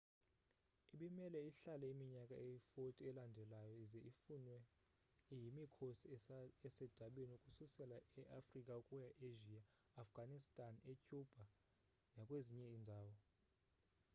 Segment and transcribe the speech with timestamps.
[0.93, 4.57] ibimele ihlale iminyaka eyi-40 elandelayo ize ifunwe
[5.41, 6.05] yimikhosi
[6.67, 9.61] esedabini ukususela eafrica ukuya easia
[9.99, 11.43] eafghanistan ecuba
[12.15, 13.11] nakwezinye iindawo